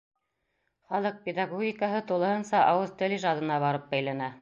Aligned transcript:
Халыҡ 0.93 1.19
педагогикаһы 1.27 2.01
тулыһынса 2.13 2.65
ауыҙ-тел 2.73 3.19
ижадына 3.21 3.65
барып 3.69 3.91
бәйләнә. 3.97 4.37